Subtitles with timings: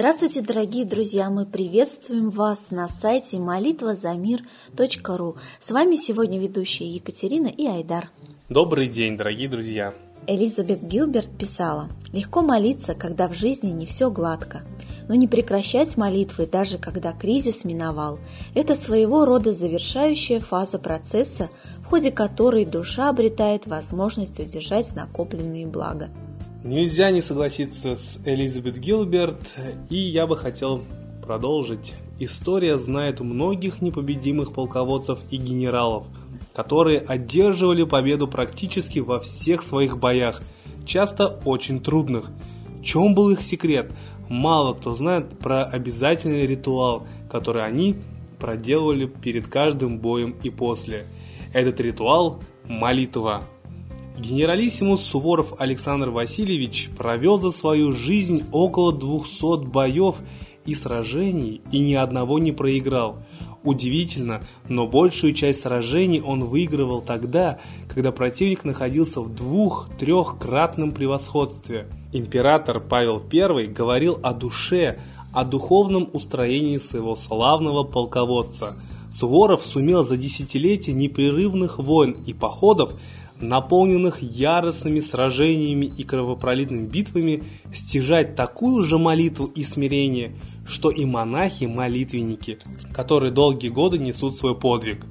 [0.00, 1.28] Здравствуйте, дорогие друзья!
[1.28, 5.36] Мы приветствуем вас на сайте молитвазамир.ру.
[5.58, 8.08] С вами сегодня ведущие Екатерина и Айдар.
[8.48, 9.92] Добрый день, дорогие друзья!
[10.26, 14.62] Элизабет Гилберт писала, «Легко молиться, когда в жизни не все гладко,
[15.06, 18.20] но не прекращать молитвы, даже когда кризис миновал,
[18.54, 21.50] это своего рода завершающая фаза процесса,
[21.84, 26.08] в ходе которой душа обретает возможность удержать накопленные блага.
[26.62, 29.54] Нельзя не согласиться с Элизабет Гилберт,
[29.88, 30.82] и я бы хотел
[31.22, 31.94] продолжить.
[32.18, 36.06] История знает многих непобедимых полководцев и генералов,
[36.54, 40.42] которые одерживали победу практически во всех своих боях,
[40.84, 42.30] часто очень трудных.
[42.80, 43.90] В чем был их секрет?
[44.28, 47.96] Мало кто знает про обязательный ритуал, который они
[48.38, 51.06] проделывали перед каждым боем и после.
[51.54, 53.44] Этот ритуал– молитва.
[54.20, 60.16] Генералиссимус Суворов Александр Васильевич провел за свою жизнь около 200 боев
[60.66, 63.16] и сражений и ни одного не проиграл.
[63.64, 71.88] Удивительно, но большую часть сражений он выигрывал тогда, когда противник находился в двух-трехкратном превосходстве.
[72.12, 74.98] Император Павел I говорил о душе,
[75.32, 78.76] о духовном устроении своего славного полководца.
[79.10, 82.92] Суворов сумел за десятилетия непрерывных войн и походов
[83.40, 92.58] наполненных яростными сражениями и кровопролитными битвами, стяжать такую же молитву и смирение, что и монахи-молитвенники,
[92.92, 95.04] которые долгие годы несут свой подвиг.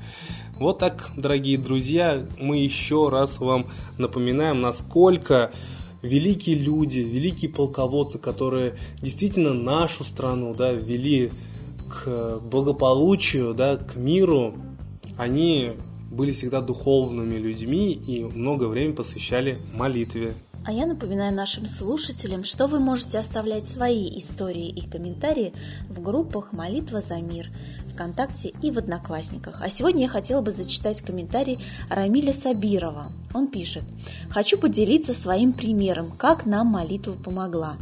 [0.60, 5.52] Вот так, дорогие друзья, мы еще раз вам напоминаем, насколько
[6.02, 11.32] великие люди, великие полководцы, которые действительно нашу страну да, вели
[11.90, 14.56] к благополучию, да, к миру,
[15.18, 15.74] они
[16.10, 20.34] были всегда духовными людьми и много времени посвящали молитве.
[20.66, 25.54] А я напоминаю нашим слушателям, что вы можете оставлять свои истории и комментарии
[25.90, 27.50] в группах «Молитва за мир»,
[27.94, 29.62] ВКонтакте и в Одноклассниках.
[29.62, 33.12] А сегодня я хотела бы зачитать комментарий Рамиля Сабирова.
[33.34, 33.84] Он пишет
[34.30, 37.78] «Хочу поделиться своим примером, как нам молитва помогла.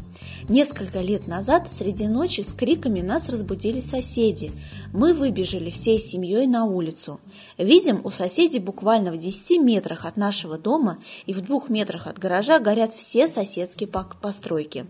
[0.50, 4.51] Несколько лет назад среди ночи с криками нас разбудили соседи.
[4.94, 7.19] Мы выбежали всей семьей на улицу.
[7.57, 12.17] Видим, у соседей буквально в 10 метрах от нашего дома и в двух метрах от
[12.17, 14.85] гаража горят все соседские постройки.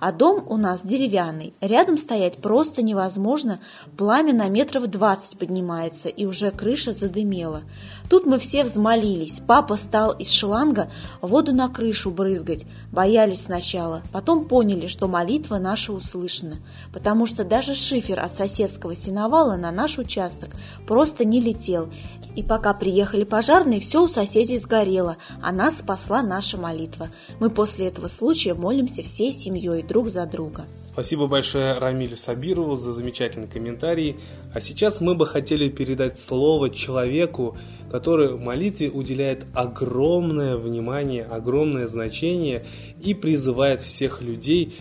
[0.00, 1.54] А дом у нас деревянный.
[1.60, 3.60] Рядом стоять просто невозможно.
[3.96, 7.62] Пламя на метров 20 поднимается, и уже крыша задымела.
[8.08, 9.40] Тут мы все взмолились.
[9.46, 10.90] Папа стал из шланга
[11.20, 12.64] воду на крышу брызгать.
[12.92, 16.56] Боялись сначала, потом поняли, что молитва наша услышана,
[16.92, 20.50] потому что даже шифер от соседского сеновала на наш участок
[20.86, 21.90] просто не летел.
[22.34, 27.10] И пока приехали пожарные, все у соседей сгорело, а нас спасла наша молитва.
[27.38, 30.64] Мы после этого случая молимся всей семьей друг за друга.
[30.84, 34.16] Спасибо большое Рамилю Сабирову за замечательный комментарий.
[34.54, 37.56] А сейчас мы бы хотели передать слово человеку,
[37.94, 42.66] который молитве уделяет огромное внимание, огромное значение
[43.00, 44.74] и призывает всех людей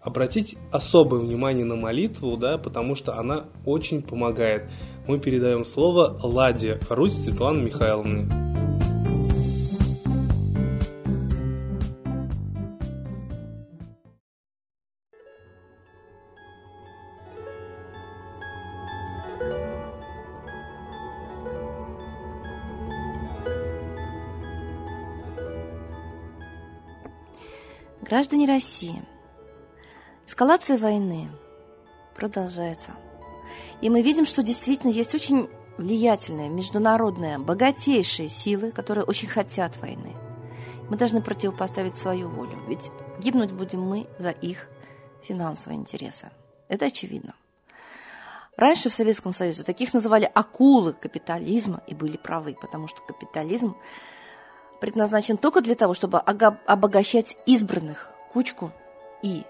[0.00, 4.70] обратить особое внимание на молитву, да, потому что она очень помогает.
[5.08, 8.69] Мы передаем слово Ладе Русь Светланы Михайловны.
[28.10, 29.04] Граждане России,
[30.26, 31.28] эскалация войны
[32.16, 32.90] продолжается.
[33.82, 35.48] И мы видим, что действительно есть очень
[35.78, 40.16] влиятельные, международные, богатейшие силы, которые очень хотят войны.
[40.90, 42.90] Мы должны противопоставить свою волю, ведь
[43.20, 44.66] гибнуть будем мы за их
[45.22, 46.32] финансовые интересы.
[46.66, 47.36] Это очевидно.
[48.56, 53.76] Раньше в Советском Союзе таких называли акулы капитализма и были правы, потому что капитализм
[54.80, 58.72] предназначен только для того, чтобы обогащать избранных кучку
[59.22, 59.44] и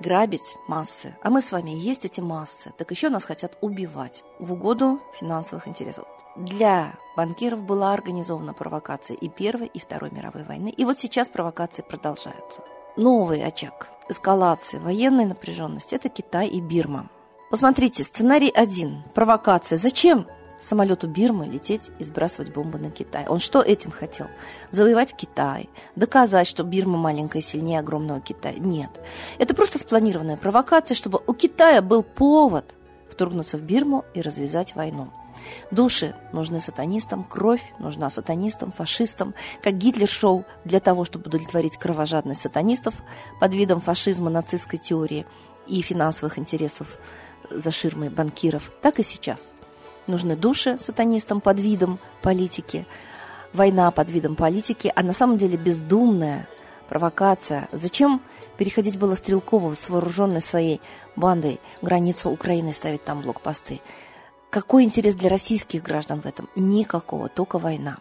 [0.00, 1.16] грабить массы.
[1.22, 2.72] А мы с вами есть эти массы.
[2.78, 6.06] Так еще нас хотят убивать в угоду финансовых интересов.
[6.36, 10.68] Для банкиров была организована провокация и Первой, и Второй мировой войны.
[10.68, 12.62] И вот сейчас провокации продолжаются.
[12.96, 17.10] Новый очаг эскалации военной напряженности– это Китай и Бирма.
[17.50, 19.02] Посмотрите, сценарий один.
[19.14, 19.76] Провокация.
[19.76, 20.26] Зачем
[20.60, 23.26] самолету Бирмы лететь и сбрасывать бомбы на Китай.
[23.28, 24.26] Он что этим хотел?
[24.70, 28.54] Завоевать Китай, доказать, что Бирма маленькая сильнее огромного Китая.
[28.58, 28.90] Нет.
[29.38, 32.74] Это просто спланированная провокация, чтобы у Китая был повод
[33.10, 35.08] вторгнуться в Бирму и развязать войну.
[35.70, 39.34] Души нужны сатанистам, кровь нужна сатанистам, фашистам.
[39.62, 42.94] Как Гитлер шел для того, чтобы удовлетворить кровожадность сатанистов
[43.40, 45.26] под видом фашизма нацистской теории–
[45.68, 46.98] и финансовых интересов
[47.50, 49.52] за ширмой банкиров, так и сейчас.
[50.08, 52.86] Нужны души сатанистам под видом политики,
[53.52, 56.48] война под видом политики, а на самом деле бездумная
[56.88, 57.68] провокация.
[57.72, 58.22] Зачем
[58.56, 60.80] переходить было Стрелкову с вооруженной своей
[61.14, 63.82] бандой границу Украины ставить там блокпосты?
[64.48, 66.48] Какой интерес для российских граждан в этом?
[66.56, 67.98] Никакого, только война.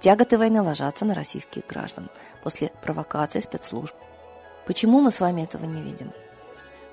[0.00, 2.08] Тяготы войны ложатся на российских граждан
[2.42, 3.94] после провокации спецслужб.
[4.66, 6.10] Почему мы с вами этого не видим?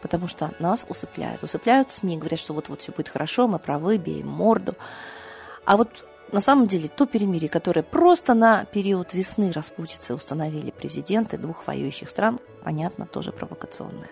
[0.02, 1.44] Потому что нас усыпляют.
[1.44, 4.76] Усыпляют СМИ, говорят, что вот-вот все будет хорошо, мы правы, бей морду.
[5.66, 5.90] А вот
[6.32, 12.10] на самом деле то перемирие, которое просто на период весны распутицы установили президенты двух воюющих
[12.10, 14.10] стран, понятно, тоже провокационное.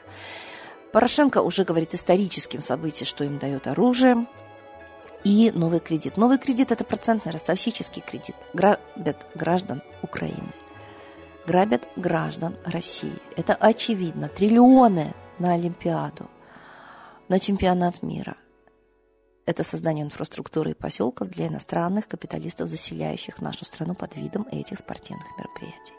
[0.91, 4.27] Порошенко уже говорит историческим событием, что им дает оружие
[5.23, 6.17] и новый кредит.
[6.17, 8.35] Новый кредит– это процентный ростовщический кредит.
[8.53, 10.53] Грабят граждан Украины.
[11.45, 13.13] Грабят граждан России.
[13.35, 14.29] Это очевидно.
[14.29, 16.29] Триллионы на Олимпиаду,
[17.27, 18.35] на чемпионат мира–
[19.49, 25.25] это создание инфраструктуры и поселков для иностранных капиталистов, заселяющих нашу страну под видом этих спортивных
[25.39, 25.95] мероприятий.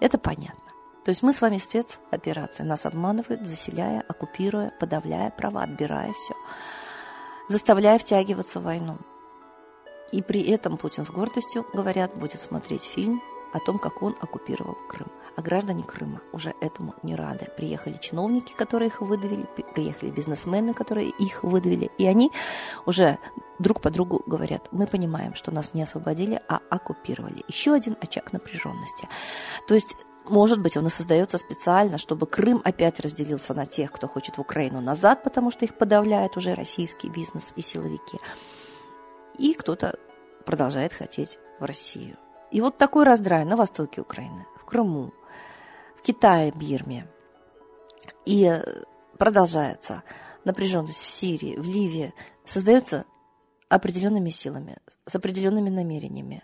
[0.00, 0.64] Это понятно.
[1.04, 2.64] То есть мы с вами спецоперации.
[2.64, 6.34] Нас обманывают, заселяя, оккупируя, подавляя права, отбирая все,
[7.48, 8.98] заставляя втягиваться в войну.
[10.10, 13.22] И при этом Путин с гордостью, говорят, будет смотреть фильм
[13.52, 15.08] о том, как он оккупировал Крым.
[15.36, 17.48] А граждане Крыма уже этому не рады.
[17.56, 22.32] Приехали чиновники, которые их выдавили, приехали бизнесмены, которые их выдавили, и они
[22.86, 23.18] уже
[23.58, 27.44] друг по другу говорят, мы понимаем, что нас не освободили, а оккупировали.
[27.48, 29.08] Еще один очаг напряженности.
[29.68, 34.06] То есть может быть, он и создается специально, чтобы Крым опять разделился на тех, кто
[34.06, 38.18] хочет в Украину назад, потому что их подавляет уже российский бизнес и силовики.
[39.38, 39.98] И кто-то
[40.44, 42.16] продолжает хотеть в Россию.
[42.50, 45.12] И вот такой раздрай на востоке Украины, в Крыму,
[45.96, 47.06] в Китае, Бирме.
[48.26, 48.62] И э,
[49.18, 50.02] продолжается
[50.44, 52.14] напряженность в Сирии, в Ливии,
[52.44, 53.04] создается
[53.68, 56.42] определенными силами, с определенными намерениями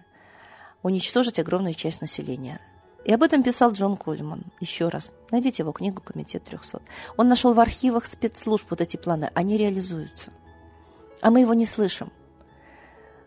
[0.83, 2.61] уничтожить огромную часть населения.
[3.05, 4.45] И об этом писал Джон Кольман.
[4.61, 6.81] Еще раз, найдите его книгу «Комитет 300».
[7.17, 10.33] Он нашел в архивах спецслужб вот эти планы, они реализуются.
[11.21, 12.13] А мы его не слышим.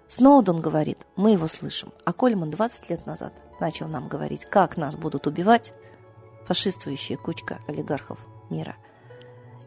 [0.09, 1.93] Сноуден говорит, мы его слышим.
[2.03, 5.71] А Кольман 20 лет назад начал нам говорить, как нас будут убивать,
[6.47, 8.17] фашистующая кучка олигархов
[8.49, 8.75] мира.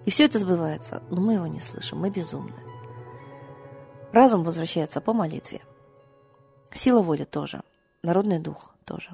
[0.04, 2.56] И все это сбывается, но мы его не слышим, мы безумны.
[4.12, 5.60] Разум возвращается по молитве.
[6.72, 7.62] Сила воли тоже,
[8.02, 9.10] народный дух тоже.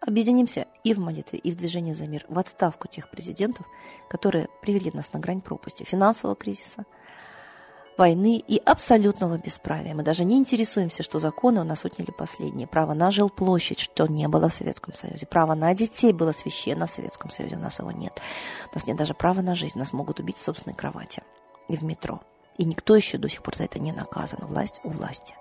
[0.00, 3.66] Объединимся и в молитве, и в движении за мир, в отставку тех президентов,
[4.08, 6.86] которые привели нас на грань пропасти финансового кризиса–
[7.96, 9.94] войны и абсолютного бесправия.
[9.94, 12.66] Мы даже не интересуемся, что законы у нас отняли последние.
[12.66, 15.26] Право на жилплощадь, что не было в Советском Союзе.
[15.26, 18.20] Право на детей было священно в Советском Союзе, у нас его нет.
[18.72, 21.22] У нас нет даже права на жизнь, нас могут убить в собственной кровати
[21.68, 22.20] и в метро.
[22.58, 24.40] И никто еще до сих пор за это не наказан.
[24.42, 25.34] Власть у власти.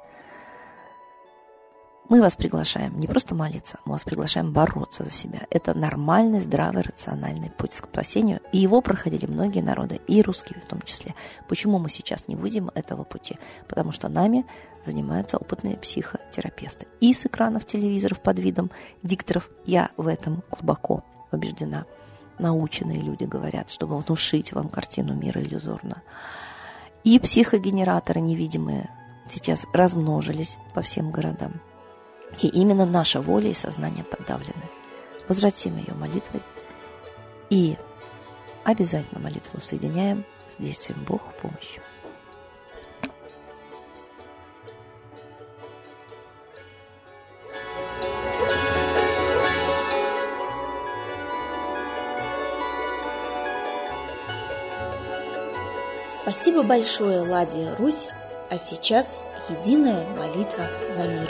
[2.11, 5.47] Мы вас приглашаем не просто молиться, мы вас приглашаем бороться за себя.
[5.49, 8.41] Это нормальный, здравый, рациональный путь к спасению.
[8.51, 11.15] И его проходили многие народы, и русские в том числе.
[11.47, 13.37] Почему мы сейчас не выйдем этого пути?
[13.69, 14.45] Потому что нами
[14.83, 16.85] занимаются опытные психотерапевты.
[16.99, 18.71] И с экранов телевизоров под видом
[19.03, 21.85] дикторов я в этом глубоко убеждена.
[22.39, 26.01] Наученные люди говорят, чтобы внушить вам картину мира иллюзорно.
[27.05, 28.89] И психогенераторы невидимые
[29.29, 31.61] сейчас размножились по всем городам.
[32.39, 34.63] И именно наша воля и сознание подавлены.
[35.27, 36.41] Возвратим ее молитвой
[37.49, 37.77] и
[38.63, 41.77] обязательно молитву соединяем с действием Бог в помощь.
[56.09, 58.07] Спасибо большое, Ладия Русь,
[58.49, 59.19] а сейчас
[59.49, 61.29] единая молитва за мир.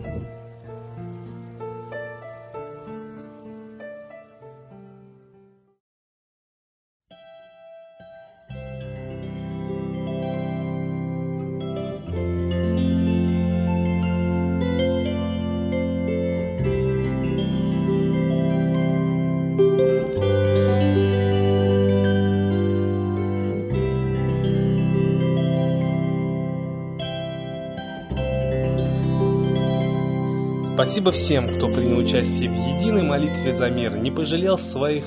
[30.81, 35.05] Спасибо всем, кто принял участие в единой молитве за мир, не пожалел своих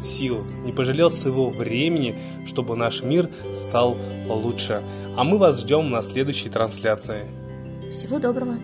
[0.00, 2.14] сил, не пожалел своего времени,
[2.46, 4.84] чтобы наш мир стал лучше.
[5.16, 7.26] А мы вас ждем на следующей трансляции.
[7.90, 8.60] Всего доброго!